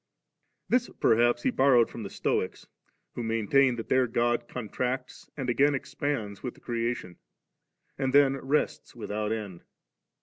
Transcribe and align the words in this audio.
This 0.67 0.89
perhaps 0.99 1.43
he* 1.43 1.51
borrowed 1.51 1.91
from 1.91 2.01
the 2.01 2.09
Stoics, 2.09 2.65
who 3.13 3.21
maintain 3.21 3.75
that 3.75 3.87
their 3.87 4.07
God 4.07 4.47
contracts 4.47 5.29
and 5.37 5.47
again 5.47 5.75
expands 5.75 6.41
with 6.41 6.55
the 6.55 6.59
creation, 6.59 7.17
and 7.99 8.11
then 8.11 8.35
rests 8.37 8.95
without 8.95 9.31
end. 9.31 9.63